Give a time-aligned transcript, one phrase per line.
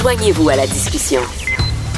[0.00, 1.20] Joignez-vous à la discussion.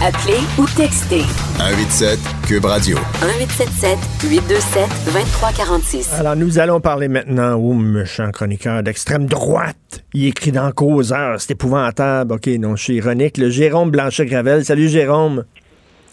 [0.02, 1.22] Appelez ou textez
[1.56, 2.18] 187
[2.48, 2.96] Cube Radio.
[3.20, 6.12] 1877 827 2346.
[6.14, 10.02] Alors, nous allons parler maintenant au méchant chroniqueur d'extrême droite.
[10.14, 12.34] Il écrit dans Causeur, c'est épouvantable.
[12.34, 13.38] OK, non, je suis ironique.
[13.38, 14.64] Le Jérôme Blanchet-Gravel.
[14.64, 15.44] Salut, Jérôme.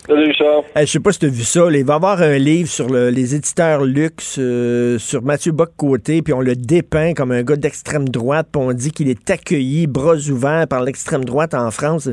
[0.10, 0.64] Salut Richard.
[0.76, 1.70] Hey, je sais pas si tu as vu ça.
[1.70, 5.52] là, il va y avoir un livre sur le- les éditeurs luxe, euh, sur Mathieu
[5.52, 9.30] Bock-Côté, puis on le dépeint comme un gars d'extrême droite, puis on dit qu'il est
[9.30, 12.10] accueilli, bras ouverts par l'extrême droite en France.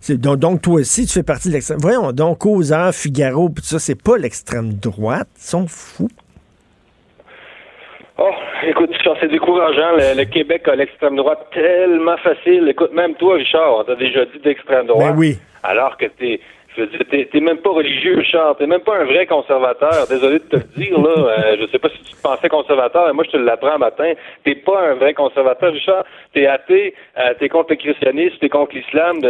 [0.00, 3.62] C'est- donc, donc, toi aussi, tu fais partie de l'extrême Voyons donc, Causeur, Figaro, puis
[3.62, 5.28] tout ça, c'est pas l'extrême droite.
[5.36, 6.08] Ils sont fous.
[8.18, 8.30] Oh,
[8.66, 9.92] écoute, Richard, c'est décourageant.
[9.92, 12.66] Le, le Québec a l'extrême droite tellement facile.
[12.68, 15.12] Écoute, même toi, Richard, on t'a déjà dit d'extrême droite.
[15.12, 15.38] Ben oui.
[15.62, 16.40] Alors que t'es,
[16.76, 18.56] je veux dire, t'es, même pas religieux, Richard.
[18.56, 20.06] T'es même pas un vrai conservateur.
[20.08, 21.10] Désolé de te le dire, là.
[21.10, 24.12] Euh, je sais pas si tu te pensais conservateur, mais moi, je te l'apprends matin.
[24.44, 26.04] T'es pas un vrai conservateur, Richard.
[26.34, 29.20] T'es athée, euh, t'es contre le christianisme, t'es contre l'islam.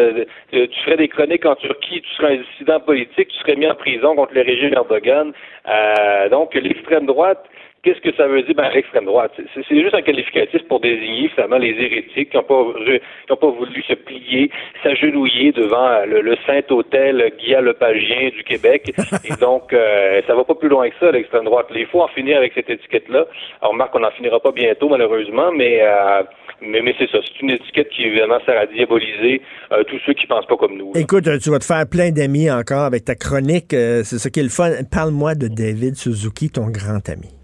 [0.51, 3.75] tu ferais des chroniques en Turquie, tu serais un dissident politique, tu serais mis en
[3.75, 5.33] prison contre le régime Erdogan.
[5.69, 7.45] Euh, donc, l'extrême droite,
[7.87, 9.31] Qu'est-ce que ça veut dire, ben, l'extrême droite?
[9.55, 13.93] C'est juste un qualificatif pour désigner, finalement, les hérétiques qui n'ont pas, pas voulu se
[13.93, 14.51] plier,
[14.83, 18.93] s'agenouiller devant le, Saint-Hôtel Guillaume Lepagien du Québec.
[19.25, 21.69] Et donc, euh, ça va pas plus loin que ça, l'extrême droite.
[21.77, 23.25] Il faut en finir avec cette étiquette-là.
[23.61, 26.25] Alors, remarque, on n'en finira pas bientôt, malheureusement, mais, euh,
[26.63, 27.19] mais, mais c'est ça.
[27.23, 30.77] C'est une étiquette qui, évidemment, sert à diaboliser euh, tous ceux qui pensent pas comme
[30.77, 30.91] nous.
[30.97, 33.71] Écoute, euh, tu vas te faire plein d'amis encore avec ta chronique.
[33.71, 34.73] c'est ça qui est le fun.
[34.91, 37.36] Parle-moi de David Suzuki, ton grand ami.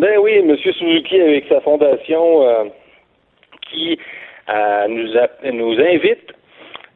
[0.00, 0.56] Ben oui, M.
[0.56, 2.64] Suzuki avec sa fondation euh,
[3.70, 3.98] qui
[4.48, 6.32] euh, nous, a- nous invite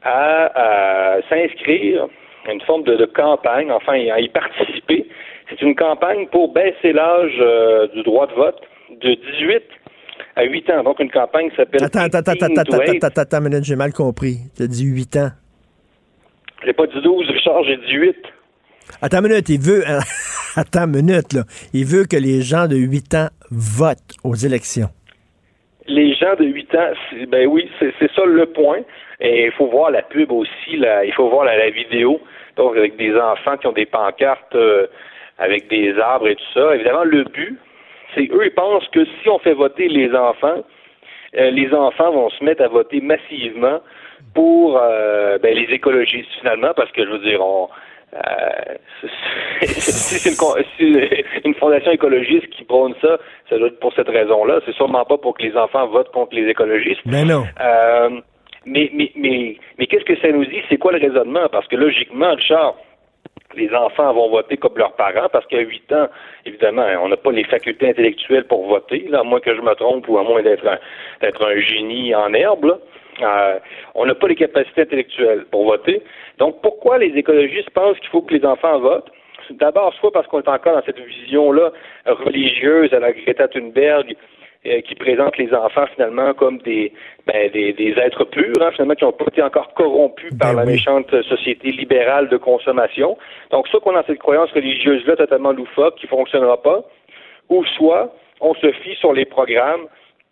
[0.03, 2.07] à, à s'inscrire
[2.47, 5.07] à une forme de, de campagne, enfin à y participer.
[5.49, 8.61] C'est une campagne pour baisser l'âge euh, du droit de vote
[9.01, 9.63] de 18
[10.37, 10.83] à 8 ans.
[10.83, 13.19] Donc une campagne qui s'appelle Attends, attends, attends, 18 attends, attends, 8.
[13.19, 14.37] attends, minute, j'ai mal compris.
[14.57, 15.31] Tu as dit 8 ans.
[16.65, 18.17] J'ai pas dit 12, Richard, j'ai 18.
[19.03, 19.85] Attends une minute, il veut.
[20.57, 21.43] Attends une minute, là.
[21.73, 24.89] Il veut que les gens de 8 ans votent aux élections.
[25.87, 26.93] Les gens de 8 ans,
[27.29, 28.81] ben oui, c'est ça le point.
[29.21, 32.21] Et il faut voir la pub aussi, là, il faut voir la, la vidéo,
[32.57, 34.89] donc avec des enfants qui ont des pancartes euh,
[35.39, 36.75] avec des arbres et tout ça.
[36.75, 37.57] Évidemment, le but,
[38.15, 40.65] c'est eux, ils pensent que si on fait voter les enfants,
[41.37, 43.81] euh, les enfants vont se mettre à voter massivement
[44.35, 47.69] pour euh, ben, les écologistes finalement, parce que je veux dire, on,
[48.15, 48.75] euh,
[49.63, 50.31] si c'est
[50.81, 51.09] une,
[51.45, 53.19] une fondation écologiste qui prône ça,
[53.49, 54.61] ça doit être pour cette raison-là.
[54.67, 57.01] C'est sûrement pas pour que les enfants votent contre les écologistes.
[57.07, 57.45] Ben non.
[57.61, 58.21] Euh,
[58.67, 60.61] mais mais, mais, mais qu'est-ce que ça nous dit?
[60.69, 61.49] C'est quoi le raisonnement?
[61.51, 62.77] Parce que logiquement, Richard,
[63.55, 66.09] les enfants vont voter comme leurs parents, parce qu'à 8 ans,
[66.47, 69.75] évidemment, on n'a pas les facultés intellectuelles pour voter, là, à moins que je me
[69.75, 70.79] trompe ou à moins d'être un,
[71.21, 72.65] d'être un génie en herbe.
[72.65, 72.79] là.
[73.21, 73.59] Euh,
[73.95, 76.03] on n'a pas les capacités intellectuelles pour voter.
[76.39, 79.11] Donc, pourquoi les écologistes pensent qu'il faut que les enfants votent?
[79.51, 81.73] D'abord, soit parce qu'on est encore dans cette vision-là
[82.07, 84.17] religieuse à la Greta Thunberg,
[84.65, 86.93] euh, qui présente les enfants finalement comme des
[87.27, 90.61] ben, des, des êtres purs, hein, finalement, qui n'ont pas été encore corrompus par Ben
[90.61, 93.19] la méchante société libérale de consommation.
[93.51, 96.85] Donc, soit qu'on a cette croyance religieuse-là totalement loufoque qui fonctionnera pas,
[97.49, 99.89] ou soit on se fie sur les programmes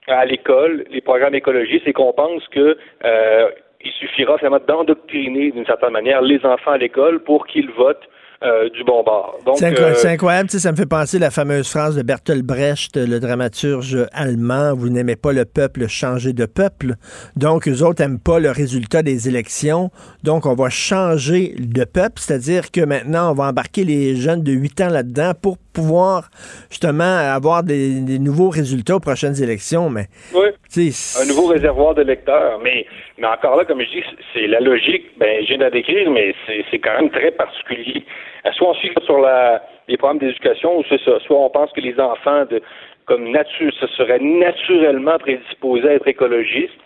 [0.07, 3.49] à l'école, les programmes écologistes, et qu'on pense que euh,
[3.83, 8.09] il suffira finalement d'endoctriner d'une certaine manière les enfants à l'école pour qu'ils votent
[8.43, 9.39] du bon bord.
[9.57, 12.03] C'est euh, c'est incroyable, tu sais, ça me fait penser à la fameuse phrase de
[12.03, 16.95] Bertolt Brecht, le dramaturge allemand, vous n'aimez pas le peuple, changez de peuple.
[17.37, 19.91] Donc, eux autres n'aiment pas le résultat des élections,
[20.23, 24.53] donc on va changer de peuple, c'est-à-dire que maintenant, on va embarquer les jeunes de
[24.53, 26.31] 8 ans là-dedans pour pouvoir
[26.71, 30.49] justement avoir des, des nouveaux résultats aux prochaines élections, mais oui.
[30.77, 32.61] Un nouveau réservoir de lecteurs.
[32.63, 32.87] Mais,
[33.19, 36.11] mais encore là, comme je dis, c'est la logique, ben, je viens de la décrire,
[36.11, 38.05] mais c'est quand même très particulier.
[38.53, 41.19] Soit on suit sur la, les programmes d'éducation, ou c'est ça.
[41.27, 42.63] Soit on pense que les enfants, de,
[43.07, 46.79] comme nature, se seraient naturellement prédisposés à être écologistes.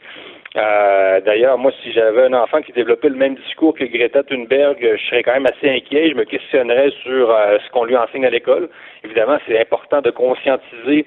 [0.56, 4.78] Euh, D'ailleurs, moi, si j'avais un enfant qui développait le même discours que Greta Thunberg,
[4.80, 6.10] je serais quand même assez inquiet.
[6.10, 8.70] Je me questionnerais sur euh, ce qu'on lui enseigne à l'école.
[9.02, 11.06] Évidemment, c'est important de conscientiser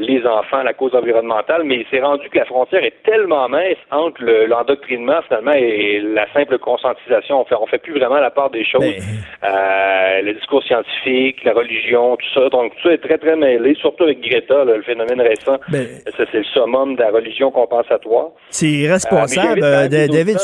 [0.00, 3.76] les enfants la cause environnementale, mais il s'est rendu que la frontière est tellement mince
[3.90, 7.40] entre le- l'endoctrinement finalement et la simple conscientisation.
[7.40, 8.80] On fait, on fait plus vraiment la part des choses.
[8.80, 9.00] Ben.
[9.44, 12.48] Euh, le discours scientifique, la religion, tout ça.
[12.50, 15.58] Donc tout ça est très très mêlé, surtout avec Greta, là, le phénomène récent.
[15.70, 15.86] Ben.
[16.16, 18.28] Ça c'est le summum de la religion compensatoire.
[18.50, 19.60] C'est Euh, irresponsable.
[19.60, 20.36] mais Euh, David.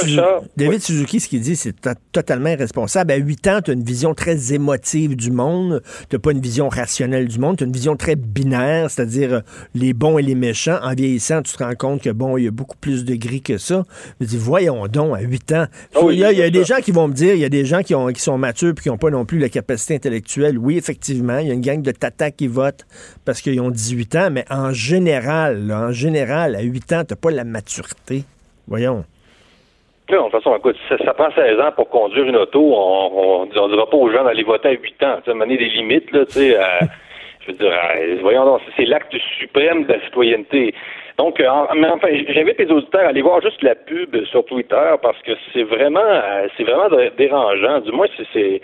[0.57, 0.81] David Oui.
[0.81, 3.13] Suzuki, ce qu'il dit, c'est to- totalement irresponsable.
[3.13, 5.83] À 8 ans, tu as une vision très émotive du monde.
[6.11, 7.57] Tu pas une vision rationnelle du monde.
[7.59, 9.43] Tu as une vision très binaire, c'est-à-dire dire
[9.75, 10.79] les bons et les méchants.
[10.83, 13.43] En vieillissant, tu te rends compte que bon, il y a beaucoup plus de gris
[13.43, 13.83] que ça.
[14.21, 15.65] Je dis, voyons donc, à 8 ans.
[15.95, 17.83] Ah il y a, des gens qui vont me dire, il y a des gens
[17.83, 20.59] qui, ont, qui sont matures et qui n'ont pas non plus la capacité intellectuelle.
[20.59, 22.87] Oui, effectivement, il y a une gang de tatas qui votent
[23.25, 27.17] parce qu'ils ont 18 ans, mais en général, en général, à 8 ans, tu n'as
[27.21, 28.25] pas la maturité.
[28.67, 29.05] Voyons.
[30.11, 32.61] Non, de toute façon, écoute, ça, ça, prend 16 ans pour conduire une auto.
[32.61, 35.17] On ne dira pas aux gens d'aller voter à 8 ans.
[35.25, 36.59] Tu sais, mener des limites, là, tu sais.
[36.59, 36.63] Euh,
[37.47, 40.75] je euh, voyons donc, c'est l'acte suprême de la citoyenneté.
[41.19, 44.95] Donc, euh, mais enfin, j'invite les auditeurs à aller voir juste la pub sur Twitter
[45.03, 47.81] parce que c'est vraiment, euh, c'est vraiment dérangeant.
[47.81, 48.61] Du moins, c'est,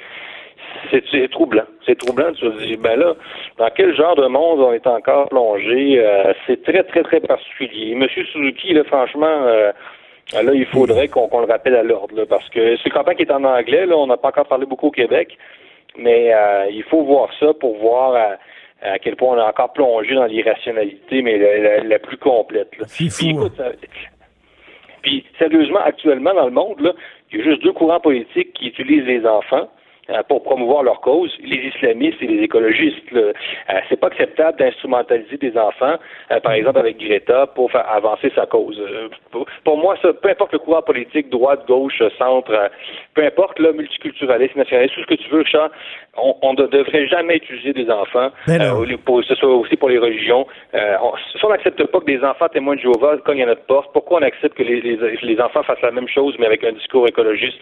[0.90, 1.66] c'est, troublant.
[1.86, 2.32] C'est troublant.
[2.32, 3.14] Tu te dis, ben là,
[3.58, 6.04] dans quel genre de monde on est encore plongé?
[6.46, 7.94] C'est très, très, très particulier.
[7.94, 9.46] Monsieur Suzuki, là, franchement.
[10.32, 13.42] Là, il faudrait qu'on le rappelle à l'ordre, parce que une campagne qui est en
[13.42, 15.36] anglais, là, on n'a pas encore parlé beaucoup au Québec,
[15.96, 16.32] mais
[16.70, 18.38] il faut voir ça pour voir
[18.82, 21.38] à quel point on est encore plongé dans l'irrationalité, mais
[21.82, 22.70] la, plus complète.
[22.70, 23.10] Puis,
[25.02, 26.92] puis, sérieusement, actuellement dans le monde, là,
[27.30, 29.68] il y a juste deux courants politiques qui utilisent les enfants
[30.29, 32.97] pour promouvoir leur cause, les islamistes et les écologistes.
[33.12, 33.32] Euh,
[33.88, 35.97] c'est pas acceptable d'instrumentaliser des enfants,
[36.31, 38.81] euh, par exemple avec Greta, pour faire avancer sa cause.
[39.64, 42.70] Pour, moi, ça, peu importe le courant politique, droite, gauche, centre,
[43.14, 45.70] peu importe le multiculturalisme, nationaliste, tout ce que tu veux, Richard,
[46.17, 48.31] on, ne devrait jamais utiliser des enfants,
[49.05, 50.47] pour, ce soit aussi pour les religions.
[50.75, 53.93] On, si on n'accepte pas que des enfants témoins de Jéhovah cognent à notre porte,
[53.93, 57.06] pourquoi on accepte que les, les, enfants fassent la même chose, mais avec un discours
[57.06, 57.58] écologiste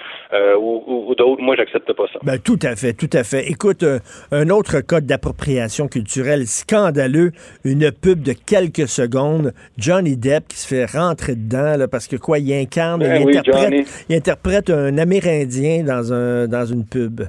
[0.59, 1.43] ou, ou, d'autres?
[1.43, 2.19] Moi, j'accepte pas ça.
[2.29, 3.49] Ben, tout à fait, tout à fait.
[3.49, 4.01] Écoute, euh,
[4.33, 7.33] un autre code d'appropriation culturelle scandaleux,
[7.65, 12.39] une pub de quelques secondes, Johnny Depp qui se fait rentrer dedans parce que quoi,
[12.39, 17.23] il incarne, ben il, interprète, un Amérindien dans, un, dans une pub.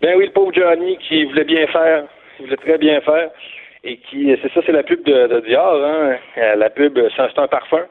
[0.00, 2.04] Ben oui, le pauvre Johnny qui voulait bien faire,
[2.38, 3.28] il voulait très bien faire,
[3.82, 6.14] et qui, c'est ça, c'est la pub de, Dior, hein?
[6.38, 7.86] Euh, la pub, c'est un parfum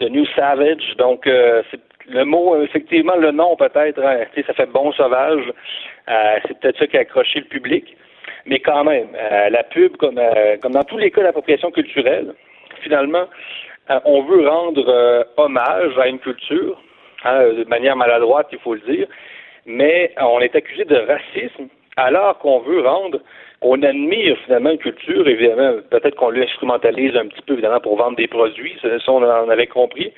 [0.00, 4.54] de New Savage, donc euh, c'est le mot, euh, effectivement, le nom peut-être, hein, ça
[4.54, 5.52] fait bon sauvage.
[6.08, 7.96] Euh, c'est peut-être ça qui a accroché le public.
[8.46, 10.20] Mais quand même, euh, la pub, comme,
[10.62, 12.34] comme dans tous les cas d'appropriation culturelle,
[12.82, 13.26] finalement,
[14.04, 16.80] on veut rendre hommage à une culture,
[17.24, 19.06] hein, de manière maladroite, il faut le dire,
[19.64, 23.20] mais on est accusé de racisme alors qu'on veut rendre,
[23.62, 28.16] on admire finalement une culture, évidemment, peut-être qu'on l'instrumentalise un petit peu, évidemment, pour vendre
[28.16, 30.12] des produits, ça, on en avait compris,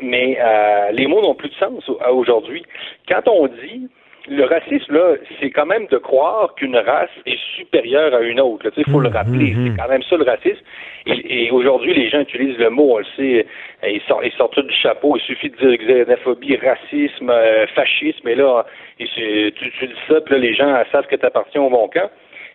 [0.00, 2.64] mais euh, les mots n'ont plus de sens aujourd'hui.
[3.08, 3.88] Quand on dit
[4.28, 8.70] le racisme, là, c'est quand même de croire qu'une race est supérieure à une autre.
[8.76, 9.56] Il faut le mmh, rappeler.
[9.56, 10.62] C'est quand même ça le racisme.
[11.06, 13.46] Et, aujourd'hui, les gens utilisent le mot, on le sait,
[13.82, 15.16] ils sortent, ils sortent tout du chapeau.
[15.16, 18.64] Il suffit de dire xénophobie, racisme, euh, fascisme, et là,
[18.98, 22.08] tu, tu dis ça, puis là, les gens savent que tu appartiens au bon camp.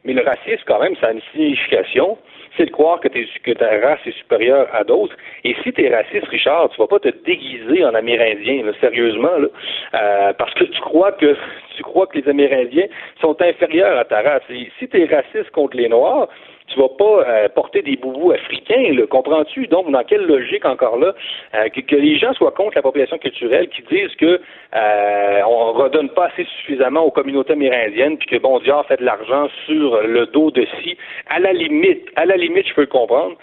[0.05, 2.17] Mais le racisme, quand même, ça a une signification
[2.57, 5.15] c'est de croire que, que ta race est supérieure à d'autres.
[5.43, 9.47] Et si tu es raciste, Richard, tu vas pas te déguiser en Amérindien, sérieusement, là,
[9.93, 11.35] euh, parce que tu crois que
[11.75, 12.87] tu crois que les Amérindiens
[13.21, 14.41] sont inférieurs à ta race.
[14.79, 16.27] Si tu es raciste contre les Noirs,
[16.67, 19.67] tu vas pas euh, porter des boubous africains, comprends-tu?
[19.67, 21.13] Donc, dans quelle logique encore là
[21.55, 24.39] euh, que, les gens soient contre l'appropriation culturelle, qui disent que
[24.75, 29.05] euh, on redonne pas assez suffisamment aux communautés amérindiennes, puis que bon Dieu fait de
[29.05, 30.97] l'argent sur le dos de si,
[31.27, 33.37] à la limite, à la limite, je peux le comprendre.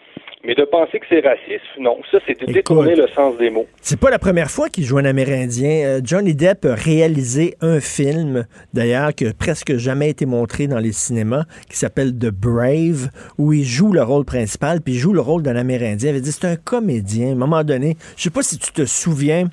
[0.46, 1.98] Mais de penser que c'est raciste, non.
[2.10, 3.66] Ça, c'est de détourner le sens des mots.
[3.80, 5.86] C'est pas la première fois qu'il joue un Amérindien.
[5.86, 10.78] Euh, Johnny Depp a réalisé un film, d'ailleurs, qui a presque jamais été montré dans
[10.78, 15.14] les cinémas, qui s'appelle The Brave, où il joue le rôle principal, puis il joue
[15.14, 16.10] le rôle d'un Amérindien.
[16.10, 17.28] Il avait dit, c'est un comédien.
[17.28, 19.48] À un moment donné, je sais pas si tu te souviens,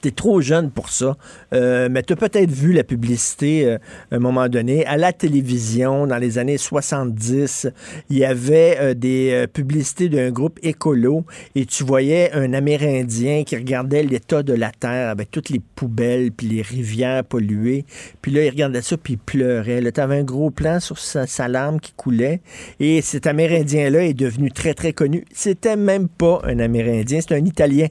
[0.00, 1.16] T'es trop jeune pour ça,
[1.52, 3.78] euh, mais tu as peut-être vu la publicité euh,
[4.10, 4.84] à un moment donné.
[4.86, 7.68] À la télévision, dans les années 70,
[8.10, 11.24] il y avait euh, des publicités d'un groupe écolo
[11.54, 16.30] et tu voyais un Amérindien qui regardait l'état de la Terre avec toutes les poubelles
[16.30, 17.84] puis les rivières polluées.
[18.22, 19.80] Puis là, il regardait ça puis il pleurait.
[19.80, 21.46] Là, tu avais un gros plan sur sa, sa
[21.80, 22.40] qui coulait.
[22.80, 25.24] Et cet Amérindien-là est devenu très, très connu.
[25.32, 27.86] C'était même pas un Amérindien, c'est un Italien.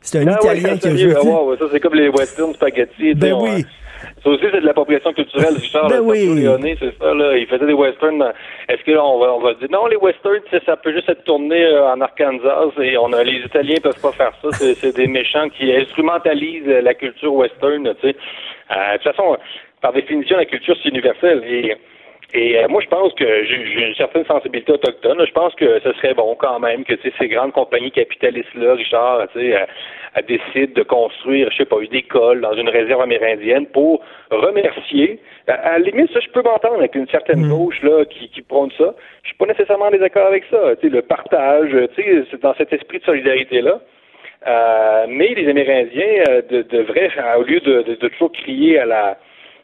[0.00, 1.14] C'est un ah Italien qui a joué.
[1.16, 3.14] Ah ça, c'est comme les western spaghetti.
[3.14, 3.64] Ben oui.
[4.22, 5.54] Ça aussi, c'est de l'appropriation culturelle.
[5.54, 6.46] Richard ben oui.
[6.78, 7.36] c'est ça, là.
[7.36, 8.32] Il faisait des westerns.
[8.68, 11.24] Est-ce que là, on va, on va dire, non, les westerns, ça peut juste être
[11.24, 14.48] tourné euh, en Arkansas et on a, les Italiens peuvent pas faire ça.
[14.52, 18.16] C'est des méchants qui instrumentalisent la culture western, tu sais.
[18.70, 19.36] Euh, de toute façon,
[19.80, 21.42] par définition, la culture, c'est universel.
[21.46, 21.76] Et
[22.34, 25.24] Et euh, moi, je pense que j'ai une certaine sensibilité autochtone.
[25.26, 29.40] Je pense que ce serait bon quand même que ces grandes compagnies capitalistes-là, Richard, tu
[29.40, 29.66] sais,
[30.26, 35.20] décident de construire, je sais pas, une école dans une réserve amérindienne pour remercier.
[35.46, 37.50] À, la limite, ça, je peux m'entendre avec une certaine mm.
[37.50, 38.94] gauche là qui, qui prône ça.
[39.22, 40.76] Je suis pas nécessairement en désaccord avec ça.
[40.76, 43.80] Tu sais, le partage, tu sais, c'est dans cet esprit de solidarité-là.
[44.46, 49.18] Euh, mais les Amérindiens euh, devraient, au lieu de, de, toujours crier à la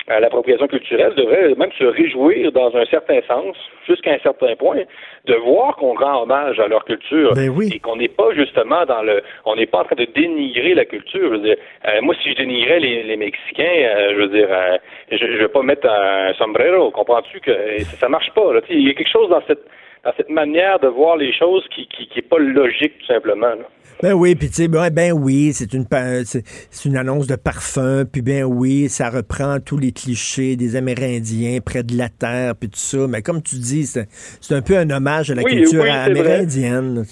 [0.09, 3.57] à l'appropriation culturelle devrait même se réjouir dans un certain sens,
[3.87, 4.83] jusqu'à un certain point,
[5.25, 9.03] de voir qu'on rend hommage à leur culture ben et qu'on n'est pas justement dans
[9.03, 11.23] le, on n'est pas en train de dénigrer la culture.
[11.23, 11.57] Je veux dire,
[11.87, 14.77] euh, moi, si je dénigrais les, les Mexicains, euh, je veux dire, euh,
[15.11, 16.91] je, je vais pas mettre un sombrero.
[16.91, 18.61] Comprends-tu que ça marche pas là.
[18.69, 19.65] Il y a quelque chose dans cette
[20.05, 23.49] dans cette manière de voir les choses qui qui, qui est pas logique tout simplement.
[23.49, 23.69] Là.
[24.03, 25.87] Ben oui, puis tu sais, ben, ben, oui, c'est une,
[26.25, 31.61] c'est une annonce de parfum, puis ben oui, ça reprend tous les clichés des Amérindiens
[31.65, 33.07] près de la terre, puis tout ça.
[33.09, 37.07] Mais comme tu dis, c'est un peu un hommage à la culture amérindienne.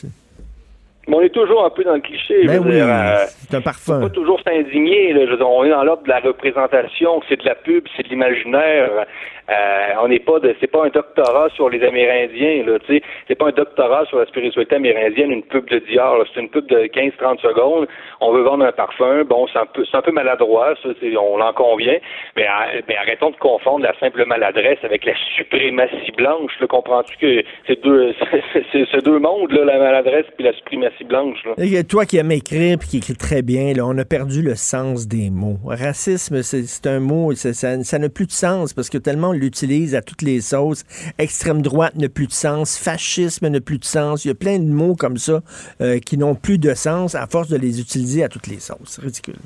[1.09, 2.45] Mais on est toujours un peu dans le cliché.
[2.47, 4.01] Ben oui, euh, c'est un parfum.
[4.01, 5.13] pas toujours s'indigner.
[5.41, 9.07] On est dans l'ordre de la représentation, c'est de la pub, c'est de l'imaginaire.
[9.51, 13.03] Euh, on n'est pas de, c'est pas un doctorat sur les Amérindiens, là, tu sais.
[13.27, 16.67] C'est pas un doctorat sur la spiritualité amérindienne, une pub de Dior, c'est une pub
[16.67, 17.89] de 15-30 secondes.
[18.21, 19.25] On veut vendre un parfum.
[19.25, 20.91] Bon, c'est un peu, c'est un peu maladroit, ça,
[21.21, 21.99] on en convient.
[22.37, 22.47] Mais,
[22.87, 27.83] mais, arrêtons de confondre la simple maladresse avec la suprématie blanche, le Comprends-tu que c'est
[27.83, 28.15] deux,
[28.73, 31.55] c'est, deux mondes, là, la maladresse puis la suprématie blanche, là.
[31.59, 34.55] Et toi qui aimes écrire puis qui écrit très bien, là, on a perdu le
[34.55, 35.59] sens des mots.
[35.65, 40.23] Racisme, c'est, un mot, ça, n'a plus de sens parce que tellement l'utilise à toutes
[40.23, 40.85] les sauces.
[41.19, 44.25] Extrême droite n'a plus de sens, fascisme n'a plus de sens.
[44.25, 45.41] Il y a plein de mots comme ça
[45.81, 48.99] euh, qui n'ont plus de sens à force de les utiliser à toutes les sauces.
[49.03, 49.37] Ridicule.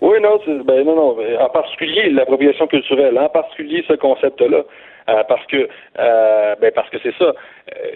[0.00, 1.16] Oui, non, ben, non, non.
[1.40, 4.64] En particulier l'appropriation culturelle, en particulier ce concept-là.
[5.10, 7.32] Euh, parce que euh, ben parce que c'est ça.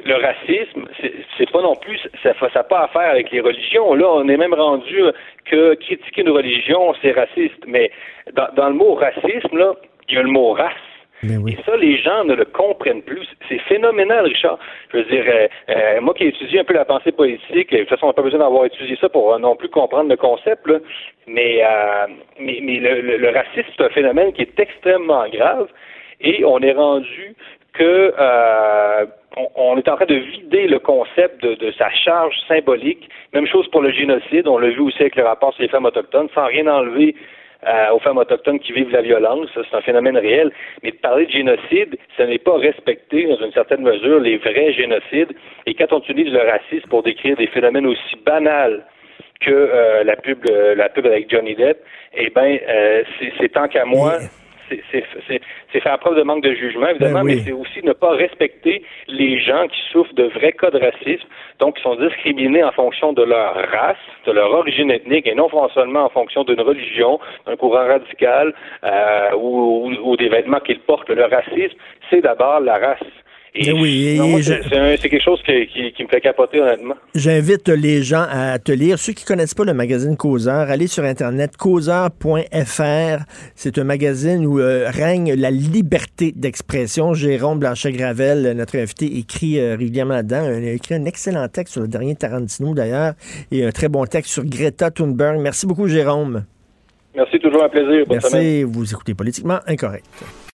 [0.05, 0.87] le racisme,
[1.39, 3.95] c'est pas non plus ça n'a pas à faire avec les religions.
[3.95, 5.01] Là, on est même rendu
[5.45, 7.63] que critiquer une religion, c'est raciste.
[7.67, 7.91] Mais
[8.33, 9.75] dans, dans le mot racisme, là,
[10.09, 10.73] il y a le mot race.
[11.23, 13.27] Et ça, les gens ne le comprennent plus.
[13.49, 14.59] C'est phénoménal, Richard.
[14.93, 17.79] Je veux dire, euh, euh, moi qui ai étudié un peu la pensée politique, de
[17.79, 20.17] toute façon, on n'a pas besoin d'avoir étudié ça pour euh, non plus comprendre le
[20.17, 20.79] concept, là.
[21.27, 21.63] mais,
[22.39, 25.69] mais, mais le, racisme, c'est un phénomène qui est extrêmement grave
[26.25, 27.35] et on est rendu
[27.73, 28.13] que
[29.57, 33.09] on, est en train de vider le concept de, sa charge symbolique.
[33.33, 35.85] Même chose pour le génocide, on l'a vu aussi avec le rapport sur les femmes
[35.85, 37.15] autochtones, sans rien enlever
[37.67, 39.49] euh, aux femmes autochtones qui vivent la violence.
[39.55, 40.53] C'est un phénomène réel.
[40.83, 44.73] Mais de parler de génocide, ce n'est pas respecter, dans une certaine mesure, les vrais
[44.73, 45.35] génocides.
[45.67, 48.85] Et quand on utilise le racisme pour décrire des phénomènes aussi banals
[49.41, 51.79] que euh, la pub la pub avec Johnny Depp,
[52.15, 53.03] eh ben euh,
[53.39, 54.19] c'est tant qu'à moi
[54.69, 58.83] c'est faire preuve de manque de jugement, évidemment, ben mais c'est aussi ne pas respecter
[59.09, 61.27] les gens qui souffrent de vrais cas de racisme,
[61.59, 65.49] donc qui sont discriminés en fonction de leur race, de leur origine ethnique, et non
[65.73, 68.55] seulement en fonction d'une religion, d'un courant radical
[68.85, 71.11] euh, ou, ou, des vêtements qu'ils portent.
[71.11, 71.77] Le racisme,
[72.11, 72.99] c'est d'abord la race.
[73.57, 76.97] Et oui, c'est quelque chose qui, me fait capoter, honnêtement.
[77.15, 78.99] J'invite les gens à te lire.
[78.99, 83.25] Ceux qui connaissent pas le magazine Causeur, allez sur Internet, causeur.fr.
[83.55, 87.15] C'est un magazine où euh, règne la liberté d'expression.
[87.15, 90.53] Jérôme Blanchet-Gravel, notre invité, écrit euh, régulièrement là-dedans.
[90.59, 93.13] Il a écrit un excellent texte sur le dernier Tarantino, d'ailleurs,
[93.53, 95.39] et un très bon texte sur Greta Thunberg.
[95.39, 96.45] Merci beaucoup, Jérôme.
[97.15, 98.05] Merci, toujours un plaisir.
[98.11, 98.65] Merci.
[98.65, 100.05] Vous écoutez Politiquement Incorrect.